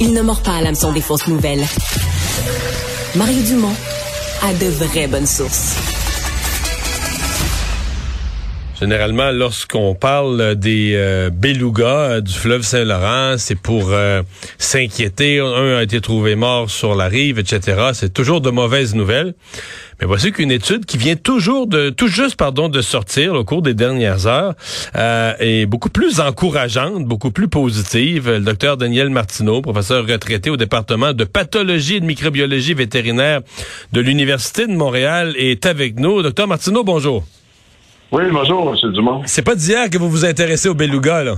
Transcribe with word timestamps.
il 0.00 0.12
ne 0.12 0.22
mord 0.22 0.42
pas 0.42 0.56
à 0.56 0.62
l'hameçon 0.62 0.92
des 0.92 1.00
fausses 1.00 1.28
nouvelles. 1.28 1.64
Mario 3.14 3.42
Dumont 3.42 3.74
a 4.42 4.52
de 4.54 4.66
vraies 4.66 5.08
bonnes 5.08 5.26
sources. 5.26 5.95
Généralement, 8.78 9.30
lorsqu'on 9.30 9.94
parle 9.94 10.54
des 10.54 10.92
euh, 10.96 11.30
belugas 11.30 11.86
euh, 11.86 12.20
du 12.20 12.34
fleuve 12.34 12.60
Saint-Laurent, 12.60 13.36
c'est 13.38 13.54
pour 13.54 13.88
euh, 13.88 14.22
s'inquiéter. 14.58 15.40
Un 15.40 15.78
a 15.78 15.82
été 15.82 16.02
trouvé 16.02 16.34
mort 16.34 16.68
sur 16.68 16.94
la 16.94 17.06
rive, 17.06 17.38
etc. 17.38 17.92
C'est 17.94 18.12
toujours 18.12 18.42
de 18.42 18.50
mauvaises 18.50 18.94
nouvelles. 18.94 19.32
Mais 19.98 20.06
voici 20.06 20.30
qu'une 20.30 20.50
étude 20.50 20.84
qui 20.84 20.98
vient 20.98 21.16
toujours 21.16 21.66
de, 21.66 21.88
tout 21.88 22.08
juste, 22.08 22.36
pardon, 22.36 22.68
de 22.68 22.82
sortir 22.82 23.32
au 23.32 23.44
cours 23.44 23.62
des 23.62 23.72
dernières 23.72 24.26
heures 24.26 24.54
est 24.94 25.64
beaucoup 25.64 25.88
plus 25.88 26.20
encourageante, 26.20 27.06
beaucoup 27.06 27.30
plus 27.30 27.48
positive. 27.48 28.28
Le 28.30 28.40
docteur 28.40 28.76
Daniel 28.76 29.08
Martineau, 29.08 29.62
professeur 29.62 30.06
retraité 30.06 30.50
au 30.50 30.58
département 30.58 31.14
de 31.14 31.24
pathologie 31.24 31.96
et 31.96 32.00
de 32.00 32.04
microbiologie 32.04 32.74
vétérinaire 32.74 33.40
de 33.94 34.00
l'Université 34.02 34.66
de 34.66 34.72
Montréal, 34.72 35.34
est 35.38 35.64
avec 35.64 35.98
nous. 35.98 36.20
Docteur 36.20 36.46
Martineau, 36.46 36.84
bonjour. 36.84 37.24
Oui, 38.12 38.22
bonjour, 38.30 38.72
M. 38.72 38.92
Dumont. 38.92 39.22
C'est 39.26 39.44
pas 39.44 39.56
d'hier 39.56 39.90
que 39.90 39.98
vous 39.98 40.08
vous 40.08 40.24
intéressez 40.24 40.68
au 40.68 40.74
beluga, 40.74 41.24
là? 41.24 41.34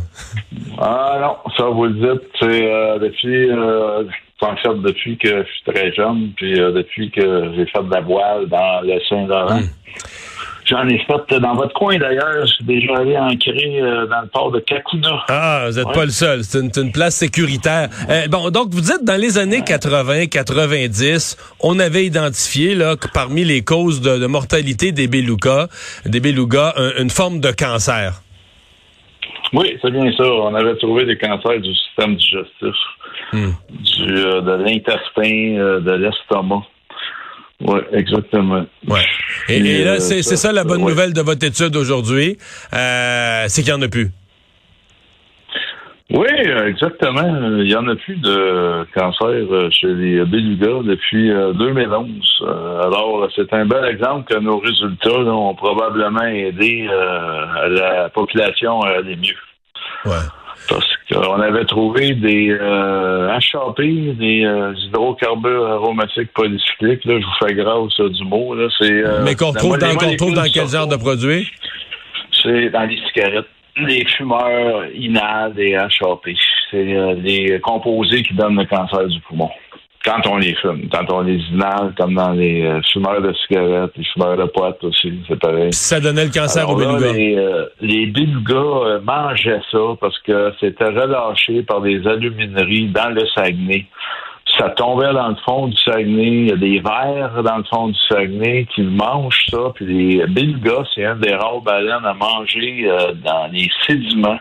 Ah 0.79 1.19
non, 1.21 1.53
ça 1.57 1.65
vous 1.65 1.87
le 1.87 1.95
dites. 1.95 2.29
C'est 2.39 2.71
euh, 2.71 2.99
depuis, 2.99 3.51
euh, 3.51 4.05
en 4.43 4.57
fait, 4.57 4.75
depuis 4.83 5.17
que 5.17 5.29
je 5.29 5.49
suis 5.51 5.73
très 5.73 5.93
jeune, 5.93 6.33
puis 6.37 6.61
euh, 6.61 6.71
depuis 6.73 7.11
que 7.11 7.53
j'ai 7.57 7.67
fait 7.67 7.83
de 7.83 7.91
la 7.91 8.01
voile 8.03 8.47
dans 8.49 8.83
le 8.83 9.01
Saint-Laurent. 9.09 9.61
Hmm. 9.61 9.69
J'en 10.69 10.87
ai 10.87 10.99
fait 10.99 11.41
dans 11.41 11.55
votre 11.55 11.73
coin 11.73 11.97
d'ailleurs. 11.97 12.43
Je 12.43 12.53
suis 12.53 12.65
déjà 12.65 12.99
allé 12.99 13.17
ancrer 13.17 13.81
euh, 13.81 14.07
dans 14.07 14.21
le 14.21 14.29
port 14.29 14.51
de 14.51 14.61
Kakuna. 14.61 15.25
Ah, 15.29 15.65
vous 15.67 15.77
n'êtes 15.77 15.93
pas 15.93 16.05
le 16.05 16.11
seul. 16.11 16.45
C'est 16.45 16.59
une, 16.77 16.93
place 16.93 17.17
sécuritaire. 17.17 17.89
Euh, 18.11 18.29
bon, 18.29 18.51
donc 18.51 18.69
vous 18.73 18.83
dites 18.83 19.03
dans 19.03 19.19
les 19.19 19.39
années 19.39 19.63
80, 19.65 20.27
90, 20.27 21.37
on 21.61 21.79
avait 21.79 22.05
identifié 22.05 22.75
là 22.75 22.97
que 22.97 23.09
parmi 23.09 23.45
les 23.45 23.63
causes 23.63 24.03
de, 24.03 24.27
mortalité 24.27 24.93
des 24.93 25.09
belugas, 25.09 25.69
des 26.05 26.21
belugas, 26.21 26.75
une 26.99 27.11
forme 27.11 27.41
de 27.41 27.51
cancer. 27.51 28.21
Oui, 29.55 29.79
c'est 29.81 29.91
bien 29.91 30.13
ça. 30.17 30.25
On 30.25 30.55
avait 30.55 30.77
trouvé 30.77 31.07
des 31.07 31.17
cancers 31.17 31.61
du 31.61 31.75
système 31.75 32.17
digestif, 32.17 32.77
hmm. 33.33 33.51
du, 33.71 34.17
euh, 34.17 34.41
de 34.43 34.65
l'intestin, 34.65 35.81
de 35.81 35.93
l'estomac. 35.93 36.63
Oui, 37.61 37.81
exactement. 37.93 38.67
Ouais. 38.87 39.01
Et, 39.49 39.85
là, 39.85 39.95
euh, 39.95 39.99
c'est 39.99 40.23
ça 40.23 40.53
la 40.53 40.65
bonne 40.65 40.81
nouvelle 40.81 41.13
de 41.13 41.21
votre 41.21 41.45
étude 41.45 41.75
aujourd'hui, 41.77 42.39
euh, 42.73 43.45
c'est 43.49 43.63
qu'il 43.63 43.75
n'y 43.75 43.79
en 43.79 43.83
a 43.83 43.89
plus. 43.89 44.11
Oui, 46.11 46.29
exactement. 46.67 47.59
Il 47.59 47.65
n'y 47.65 47.75
en 47.75 47.87
a 47.89 47.97
plus 47.97 48.17
de 48.17 48.87
cancer 48.95 49.71
chez 49.73 49.89
les 49.89 50.25
bélugas 50.25 50.83
depuis 50.85 51.29
2011. 51.29 52.09
Euh, 52.43 52.83
alors, 52.87 53.29
c'est 53.35 53.53
un 53.53 53.67
bel 53.67 53.85
exemple 53.85 54.33
que 54.33 54.39
nos 54.39 54.59
résultats 54.59 55.11
ont 55.11 55.55
probablement 55.55 56.25
aidé 56.25 56.89
la 56.89 58.09
population 58.09 58.81
à 58.83 58.91
aller 58.99 59.17
mieux. 59.17 59.37
Ouais. 60.07 60.25
Parce 60.69 60.98
qu'on 61.13 61.41
avait 61.41 61.65
trouvé 61.65 62.15
des 62.15 62.51
euh, 62.51 63.31
HAP, 63.31 63.81
des 63.81 64.45
euh, 64.45 64.75
hydrocarbures 64.87 65.67
aromatiques 65.67 66.33
polycycliques. 66.35 67.05
Là, 67.05 67.19
je 67.21 67.25
vous 67.25 67.47
fais 67.47 67.55
grâce 67.55 68.01
du 68.01 68.25
mot. 68.25 68.55
Là, 68.55 68.69
c'est, 68.79 68.93
euh, 68.93 69.23
Mais 69.25 69.35
qu'on 69.35 69.53
trouve, 69.53 69.79
dans, 69.79 69.95
dans 69.95 70.53
quel 70.53 70.69
genre 70.69 70.87
de 70.87 70.97
produit? 70.97 71.51
C'est 72.43 72.71
dans 72.71 72.85
les 72.85 72.99
cigarettes. 73.09 73.47
Les 73.77 74.05
fumeurs 74.07 74.87
inhalent 74.95 75.55
des 75.55 75.75
HAP. 75.75 76.29
C'est 76.71 76.97
euh, 76.97 77.15
les 77.15 77.61
composés 77.61 78.23
qui 78.23 78.35
donnent 78.35 78.59
le 78.59 78.67
cancer 78.67 79.07
du 79.07 79.21
poumon 79.21 79.51
quand 80.09 80.27
on 80.27 80.39
les 80.39 80.55
fume, 80.55 80.89
quand 80.91 81.05
on 81.13 81.21
les 81.21 81.39
inhale, 81.53 81.93
comme 81.99 82.15
dans 82.15 82.33
les 82.33 82.65
euh, 82.65 82.81
fumeurs 82.91 83.21
de 83.21 83.33
cigarettes, 83.35 83.93
les 83.97 84.05
fumeurs 84.05 84.39
de 84.39 84.45
potes 84.45 84.83
aussi, 84.83 85.13
c'est 85.29 85.39
pareil. 85.39 85.73
Ça 85.73 86.01
donnait 86.01 86.25
le 86.25 86.31
cancer 86.31 86.69
aux 86.69 86.77
belugas. 86.77 87.13
Les, 87.13 87.37
euh, 87.37 87.67
les 87.81 88.07
belugas 88.07 88.55
euh, 88.55 89.01
mangeaient 89.01 89.61
ça 89.71 89.79
parce 90.01 90.19
que 90.21 90.53
c'était 90.61 90.87
relâché 90.87 91.63
par 91.63 91.83
des 91.83 92.07
alumineries 92.07 92.89
dans 92.89 93.11
le 93.11 93.27
Saguenay. 93.35 93.85
Ça 94.57 94.71
tombait 94.71 95.13
dans 95.13 95.29
le 95.29 95.37
fond 95.45 95.69
du 95.69 95.77
Saguenay. 95.77 96.27
Il 96.27 96.49
y 96.49 96.53
a 96.53 96.57
des 96.57 96.81
vers 96.81 97.43
dans 97.43 97.59
le 97.59 97.65
fond 97.65 97.89
du 97.89 97.99
Saguenay 98.09 98.67
qui 98.75 98.83
mangent 98.83 99.45
ça. 99.51 99.73
Puis 99.75 99.85
les 99.85 100.27
belugas, 100.27 100.85
c'est 100.95 101.05
un 101.05 101.17
des 101.17 101.35
rares 101.35 101.61
baleines 101.61 102.07
à 102.07 102.15
manger 102.15 102.91
dans 103.23 103.53
les 103.53 103.69
sédiments. 103.87 104.39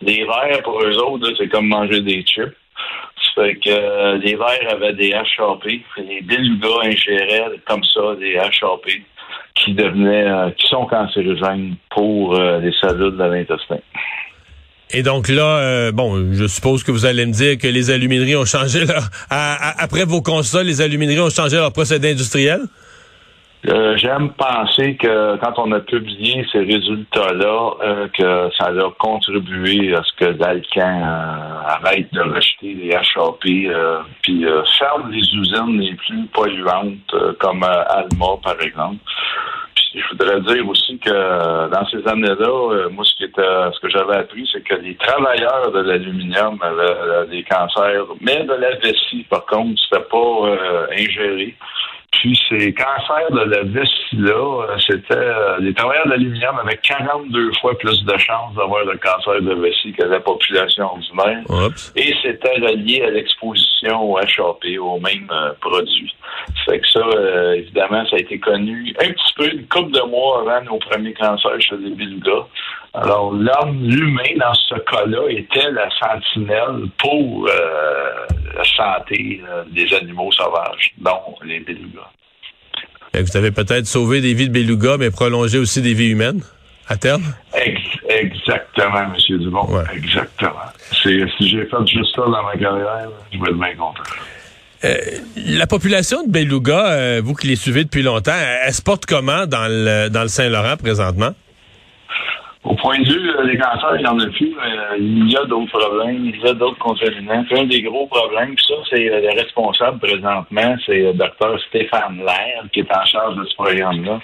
Les 0.00 0.24
vers, 0.24 0.62
pour 0.62 0.80
eux 0.82 0.96
autres, 0.96 1.30
c'est 1.36 1.48
comme 1.48 1.68
manger 1.68 2.00
des 2.00 2.22
chips. 2.22 2.56
Fait 3.34 3.54
que 3.56 3.70
euh, 3.70 4.18
les 4.18 4.34
vers 4.34 4.72
avaient 4.72 4.94
des 4.94 5.12
HAP. 5.12 5.64
Les 5.98 6.20
belugas 6.22 6.84
ingéraient 6.84 7.60
comme 7.66 7.84
ça 7.84 8.14
des 8.18 8.36
HAP 8.36 8.86
qui 9.54 9.74
devenaient, 9.74 10.28
euh, 10.28 10.50
qui 10.50 10.66
sont 10.66 10.86
cancérigènes 10.86 11.76
pour 11.90 12.36
euh, 12.36 12.60
les 12.60 12.72
cellules 12.80 13.16
de 13.16 13.24
l'intestin. 13.24 13.78
Et 14.92 15.04
donc 15.04 15.28
là, 15.28 15.92
bon, 15.92 16.32
je 16.32 16.48
suppose 16.48 16.82
que 16.82 16.90
vous 16.90 17.06
allez 17.06 17.24
me 17.24 17.30
dire 17.30 17.58
que 17.58 17.68
les 17.68 17.90
alumineries 17.92 18.34
ont 18.34 18.44
changé 18.44 18.84
leur... 18.84 19.08
après 19.30 20.04
vos 20.04 20.20
constats, 20.20 20.64
les 20.64 20.80
alumineries 20.80 21.20
ont 21.20 21.30
changé 21.30 21.56
leur 21.56 21.72
procédé 21.72 22.10
industriel? 22.10 22.62
Euh, 23.68 23.94
j'aime 23.98 24.30
penser 24.30 24.96
que 24.96 25.36
quand 25.36 25.58
on 25.58 25.70
a 25.72 25.80
publié 25.80 26.46
ces 26.50 26.60
résultats-là, 26.60 27.70
euh, 27.82 28.08
que 28.08 28.50
ça 28.56 28.68
a 28.68 28.90
contribué 28.98 29.94
à 29.94 30.02
ce 30.02 30.12
que 30.16 30.30
l'Alcan 30.38 31.02
euh, 31.02 31.66
arrête 31.66 32.10
de 32.14 32.22
rejeter 32.22 32.72
les 32.72 32.94
HAP, 32.94 33.40
puis 34.22 34.44
ferme 34.78 35.10
les 35.10 35.34
usines 35.34 35.78
les 35.78 35.94
plus 35.94 36.24
polluantes, 36.32 37.14
comme 37.38 37.62
Alma, 37.62 38.38
par 38.42 38.60
exemple. 38.62 38.96
Je 39.92 40.08
voudrais 40.10 40.40
dire 40.42 40.66
aussi 40.68 40.98
que 40.98 41.68
dans 41.68 41.86
ces 41.88 42.06
années-là, 42.08 42.88
moi, 42.90 43.04
ce 43.04 43.14
qui 43.16 43.24
était, 43.24 43.42
ce 43.42 43.80
que 43.80 43.90
j'avais 43.90 44.18
appris, 44.18 44.48
c'est 44.50 44.62
que 44.62 44.76
les 44.76 44.94
travailleurs 44.94 45.70
de 45.72 45.80
l'aluminium 45.80 46.58
avaient 46.62 47.26
des 47.28 47.42
cancers, 47.42 48.06
mais 48.20 48.44
de 48.44 48.54
la 48.54 48.76
vessie, 48.76 49.26
par 49.28 49.44
contre, 49.46 49.78
c'était 49.82 50.04
pas 50.04 50.56
ingéré. 50.96 51.56
Puis 52.12 52.38
ces 52.48 52.74
cancers 52.74 53.30
de 53.30 53.50
la 53.50 53.62
vessie-là, 53.62 54.66
euh, 54.68 54.76
c'était 54.84 55.14
euh, 55.14 55.58
les 55.60 55.72
travailleurs 55.72 56.08
d'aluminium 56.08 56.58
avaient 56.58 56.76
42 56.78 57.52
fois 57.60 57.78
plus 57.78 58.04
de 58.04 58.18
chances 58.18 58.52
d'avoir 58.56 58.84
le 58.84 58.98
cancer 58.98 59.40
de 59.40 59.54
vessie 59.54 59.92
que 59.92 60.04
la 60.04 60.18
population 60.18 60.86
ordinaire. 60.86 61.44
Et 61.94 62.12
c'était 62.20 62.58
relié 62.60 63.02
à 63.04 63.10
l'exposition 63.10 64.10
au 64.10 64.18
HAP, 64.18 64.64
aux 64.80 64.98
mêmes 64.98 65.30
euh, 65.30 65.52
produits. 65.60 66.12
Fait 66.64 66.80
que 66.80 66.88
ça, 66.88 67.00
évidemment, 67.54 68.04
ça 68.06 68.16
a 68.16 68.18
été 68.18 68.38
connu 68.38 68.92
un 69.00 69.10
petit 69.10 69.32
peu 69.36 69.52
une 69.52 69.66
couple 69.68 69.92
de 69.92 70.02
mois 70.02 70.40
avant 70.40 70.64
nos 70.64 70.78
premiers 70.78 71.14
cancers 71.14 71.60
chez 71.60 71.76
les 71.76 71.90
belugas. 71.90 72.46
Alors, 72.94 73.32
l'homme, 73.32 73.82
l'humain, 73.82 74.36
dans 74.36 74.54
ce 74.54 74.74
cas-là, 74.74 75.28
était 75.28 75.70
la 75.70 75.88
sentinelle 75.90 76.88
pour 76.98 77.48
la 78.54 78.64
santé 78.64 79.40
des 79.70 79.94
animaux 79.94 80.30
sauvages, 80.32 80.92
dont 80.98 81.36
les 81.44 81.60
belugas. 81.60 82.10
Vous 83.14 83.36
avez 83.36 83.50
peut-être 83.50 83.86
sauvé 83.86 84.20
des 84.20 84.34
vies 84.34 84.48
de 84.48 84.52
belugas, 84.52 84.96
mais 84.98 85.10
prolongé 85.10 85.58
aussi 85.58 85.82
des 85.82 85.94
vies 85.94 86.10
humaines 86.10 86.42
à 86.88 86.96
terme? 86.96 87.22
exactement, 88.08 88.98
M. 88.98 89.38
Dumont. 89.38 89.68
Exactement. 89.94 90.54
Si 90.92 91.20
j'ai 91.40 91.64
fait 91.66 91.86
juste 91.86 92.14
ça 92.14 92.22
dans 92.22 92.42
ma 92.42 92.56
carrière, 92.56 93.08
je 93.32 93.38
vais 93.38 93.50
être 93.50 93.58
bien 93.58 93.74
content. 93.76 94.02
Euh, 94.82 94.96
la 95.36 95.66
population 95.66 96.24
de 96.24 96.30
belugas, 96.30 96.92
euh, 96.92 97.20
vous 97.22 97.34
qui 97.34 97.48
les 97.48 97.56
suivez 97.56 97.84
depuis 97.84 98.02
longtemps, 98.02 98.32
elle 98.64 98.72
se 98.72 98.80
porte 98.80 99.04
comment 99.04 99.46
dans 99.46 99.68
le, 99.68 100.08
dans 100.08 100.22
le 100.22 100.28
Saint-Laurent 100.28 100.76
présentement? 100.78 101.32
Au 102.62 102.74
point 102.74 102.98
de 102.98 103.08
vue 103.08 103.50
des 103.50 103.56
cancers, 103.56 103.96
il 103.96 104.02
y 104.02 104.06
en 104.06 104.18
a 104.18 104.26
plus. 104.26 104.54
Euh, 104.54 104.96
il 104.98 105.32
y 105.32 105.36
a 105.36 105.44
d'autres 105.46 105.78
problèmes, 105.78 106.26
il 106.26 106.38
y 106.38 106.46
a 106.46 106.52
d'autres 106.52 106.78
contaminants. 106.78 107.42
un 107.52 107.64
des 107.64 107.80
gros 107.80 108.06
problèmes, 108.06 108.54
ça, 108.58 108.74
c'est 108.90 109.10
euh, 109.10 109.20
le 109.22 109.40
responsable 109.40 109.98
présentement, 109.98 110.76
c'est 110.84 110.98
le 110.98 111.14
docteur 111.14 111.58
Stéphane 111.68 112.18
Lair, 112.18 112.64
qui 112.70 112.80
est 112.80 112.94
en 112.94 113.04
charge 113.06 113.36
de 113.36 113.44
ce 113.46 113.54
programme-là. 113.54 114.20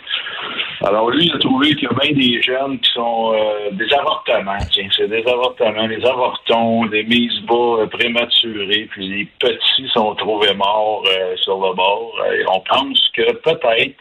Alors 0.84 1.10
lui, 1.10 1.25
il 1.25 1.32
a 1.32 1.38
trouvé 1.38 1.75
qu'il 1.76 1.84
y 1.84 1.87
a 1.87 1.94
bien 1.99 2.12
des 2.12 2.43
jeunes 2.43 2.78
qui 2.78 2.93
sont 2.93 3.32
euh, 3.34 3.70
des 3.72 3.90
avortements. 3.94 4.58
Tiens, 4.70 4.88
c'est 4.94 5.08
des 5.08 5.25
avortements, 5.26 5.88
des 5.88 6.05
avortons, 6.05 6.84
des 6.87 7.05
mises 7.05 7.40
bas 7.49 7.87
prématurées, 7.90 8.87
puis 8.90 9.08
les 9.08 9.28
petits 9.38 9.88
sont 9.94 10.14
trouvés 10.14 10.52
morts 10.52 11.05
sur 11.37 11.55
le 11.55 11.75
bord. 11.75 12.12
Et 12.34 12.44
on 12.52 12.60
pense 12.60 13.00
que 13.14 13.32
peut-être 13.32 13.96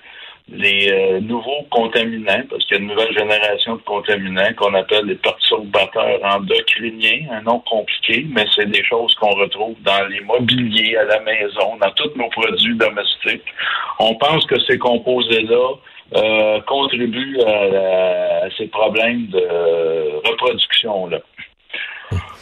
les 0.51 0.92
euh, 0.92 1.19
nouveaux 1.21 1.63
contaminants, 1.71 2.44
parce 2.50 2.63
qu'il 2.65 2.77
y 2.77 2.80
a 2.80 2.83
une 2.83 2.89
nouvelle 2.89 3.13
génération 3.13 3.75
de 3.77 3.81
contaminants 3.81 4.53
qu'on 4.56 4.74
appelle 4.75 5.06
les 5.06 5.15
perturbateurs 5.15 6.19
endocriniens, 6.24 7.31
un 7.31 7.42
nom 7.42 7.59
compliqué, 7.59 8.27
mais 8.30 8.45
c'est 8.56 8.69
des 8.69 8.83
choses 8.83 9.15
qu'on 9.15 9.31
retrouve 9.31 9.75
dans 9.81 10.07
les 10.07 10.21
mobiliers 10.21 10.97
à 10.97 11.06
la 11.06 11.19
maison, 11.21 11.77
dans 11.81 11.92
tous 11.92 12.12
nos 12.15 12.30
produits 12.30 12.75
domestiques. 12.75 13.45
On 14.00 14.13
pense 14.15 14.45
que 14.45 14.59
ces 14.62 14.77
composés-là 14.77 15.74
euh, 16.15 16.62
contribuent 16.62 17.39
à, 17.42 18.47
ces 18.56 18.68
problèmes 18.68 19.25
de 19.27 20.30
reproduction-là. 20.30 21.19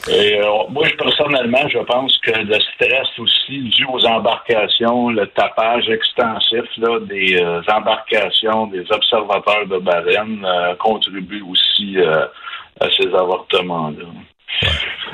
Euh, 0.09 0.41
moi, 0.69 0.85
personnellement, 0.97 1.67
je 1.69 1.79
pense 1.79 2.17
que 2.17 2.31
le 2.31 2.59
stress 2.59 3.07
aussi 3.19 3.59
dû 3.59 3.85
aux 3.85 4.05
embarcations, 4.05 5.09
le 5.09 5.27
tapage 5.27 5.87
extensif 5.89 6.65
là, 6.77 6.99
des 7.01 7.41
euh, 7.41 7.61
embarcations, 7.71 8.67
des 8.67 8.85
observateurs 8.91 9.65
de 9.65 9.77
baleines 9.77 10.45
euh, 10.45 10.75
contribue 10.75 11.41
aussi 11.49 11.97
à 12.81 12.87
ces 12.97 13.07
avortements-là. 13.07 14.05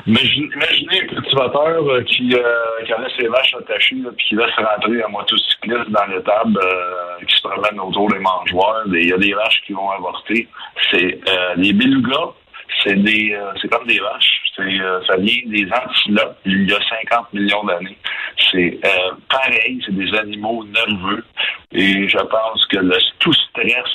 Imaginez 0.06 1.02
un 1.02 1.06
cultivateur 1.06 2.04
qui, 2.06 2.28
qui 2.28 2.92
a 2.92 3.08
ses 3.18 3.28
vaches 3.28 3.54
attachées 3.54 3.96
et 3.96 4.22
qui 4.22 4.34
laisse 4.34 4.54
rentrer 4.56 5.02
un 5.02 5.08
motocycliste 5.08 5.90
dans 5.90 6.06
l'étable 6.06 6.58
qui 7.26 7.36
se 7.36 7.42
promène 7.42 7.78
autour 7.80 8.08
des 8.10 8.18
mangeoires. 8.18 8.82
Il 8.86 9.08
y 9.08 9.12
a 9.12 9.18
des 9.18 9.32
vaches 9.32 9.62
qui 9.66 9.72
vont 9.72 9.90
avorter. 9.90 10.48
C'est 10.90 11.20
les 11.56 11.72
belugas 11.72 12.32
c'est 12.84 12.96
euh, 12.96 13.52
c'est 13.60 13.68
comme 13.68 13.86
des 13.86 13.98
vaches. 13.98 14.29
C'est, 14.60 14.80
euh, 14.80 15.00
ça 15.06 15.16
vient 15.16 15.40
des 15.46 15.66
antilopes 15.72 16.36
il 16.44 16.68
y 16.68 16.72
a 16.72 16.78
50 17.10 17.32
millions 17.32 17.64
d'années. 17.64 17.96
C'est 18.50 18.78
euh, 18.84 19.12
pareil, 19.28 19.80
c'est 19.84 19.94
des 19.94 20.12
animaux 20.18 20.64
nerveux. 20.64 21.24
Et 21.72 22.08
je 22.08 22.18
pense 22.18 22.66
que 22.66 22.78
le 22.78 22.96
tout 23.20 23.32
stress 23.32 23.86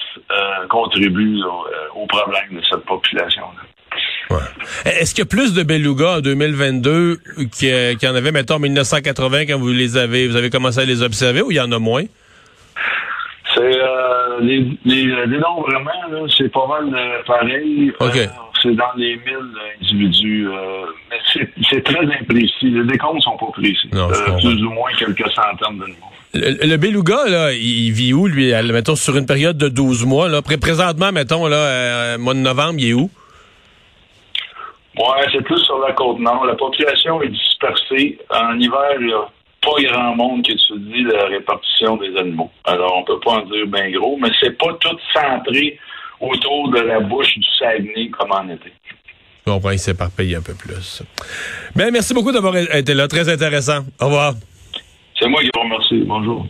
contribue 0.69 1.41
au, 1.95 2.05
problème 2.07 2.57
de 2.57 2.61
cette 2.63 2.85
population-là. 2.85 4.35
Ouais. 4.35 4.91
Est-ce 4.91 5.13
qu'il 5.13 5.23
y 5.23 5.27
a 5.27 5.29
plus 5.29 5.53
de 5.53 5.63
belugas 5.63 6.17
en 6.17 6.21
2022 6.21 7.19
qu'il 7.51 7.97
y 8.01 8.07
en 8.07 8.15
avait, 8.15 8.31
mettons, 8.31 8.55
en 8.55 8.59
1980 8.59 9.45
quand 9.47 9.59
vous 9.59 9.69
les 9.69 9.97
avez, 9.97 10.27
vous 10.27 10.35
avez 10.35 10.49
commencé 10.49 10.79
à 10.79 10.85
les 10.85 11.03
observer 11.03 11.41
ou 11.41 11.51
il 11.51 11.57
y 11.57 11.61
en 11.61 11.71
a 11.71 11.79
moins? 11.79 12.03
C'est 13.53 13.61
euh, 13.61 14.39
les, 14.41 14.77
les 14.85 15.27
dénombrements, 15.27 16.27
c'est 16.37 16.51
pas 16.51 16.67
mal 16.67 17.23
pareil. 17.25 17.93
C'est 18.65 18.75
dans 18.75 18.91
les 18.97 19.15
1000 19.15 19.23
individus. 19.81 20.47
Euh, 20.49 20.85
mais 21.09 21.45
c'est 21.69 21.83
très 21.83 21.99
imprécis. 21.99 22.69
Les 22.69 22.83
décomptes 22.83 23.21
sont 23.21 23.37
pas 23.37 23.51
précis. 23.53 23.89
Non, 23.93 24.09
euh, 24.09 24.37
plus 24.39 24.63
ou 24.63 24.69
moins 24.71 24.91
quelques 24.97 25.29
centaines 25.31 25.77
de 25.77 25.85
Le, 26.33 26.67
le, 26.67 26.77
beluga, 26.77 27.25
là, 27.27 27.53
il 27.53 27.91
vit 27.91 28.13
où, 28.13 28.27
lui, 28.27 28.51
mettons, 28.71 28.95
sur 28.95 29.15
une 29.15 29.25
période 29.25 29.57
de 29.57 29.69
12 29.69 30.05
mois? 30.05 30.27
Là? 30.27 30.41
Présentement, 30.41 31.11
mettons, 31.11 31.47
là, 31.47 31.57
euh, 31.57 32.17
mois 32.17 32.33
de 32.33 32.39
novembre, 32.39 32.75
il 32.79 32.89
est 32.89 32.93
où? 32.93 33.09
Ouais, 34.97 35.25
c'est 35.31 35.43
plus 35.43 35.59
sur 35.59 35.79
la 35.79 35.93
côte 35.93 36.19
nord. 36.19 36.45
La 36.45 36.55
population 36.55 37.21
est 37.21 37.29
dispersée. 37.29 38.17
En 38.29 38.57
hiver, 38.59 38.95
il 38.99 39.07
n'y 39.07 39.13
a 39.13 39.27
pas 39.61 39.81
grand 39.81 40.15
monde 40.15 40.43
qui 40.43 40.53
étudie 40.53 41.03
la 41.03 41.25
répartition 41.25 41.97
des 41.97 42.15
animaux. 42.17 42.49
Alors, 42.63 42.97
on 42.97 43.03
peut 43.03 43.19
pas 43.19 43.31
en 43.31 43.41
dire 43.41 43.67
bien 43.67 43.91
gros, 43.91 44.17
mais 44.17 44.29
c'est 44.39 44.57
pas 44.57 44.73
tout 44.79 44.97
centré 45.13 45.77
autour 46.19 46.71
de 46.71 46.79
la 46.79 46.99
bouche 46.99 47.33
du 47.35 47.47
Saguenay 47.57 48.09
comme 48.09 48.31
en 48.31 48.47
été. 48.49 48.71
Bon, 49.45 49.61
il 49.71 49.79
s'éparpille 49.79 50.35
un 50.35 50.41
peu 50.41 50.55
plus. 50.55 51.03
Ben, 51.75 51.91
merci 51.91 52.13
beaucoup 52.13 52.31
d'avoir 52.31 52.57
été 52.57 52.93
là. 52.93 53.07
Très 53.07 53.29
intéressant. 53.29 53.85
Au 54.01 54.05
revoir. 54.05 54.33
C'est 55.19 55.27
moi 55.27 55.41
qui 55.41 55.49
vous 55.53 55.61
remercie. 55.61 56.03
Bonjour. 56.05 56.47